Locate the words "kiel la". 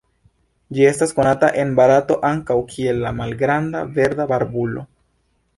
2.73-3.15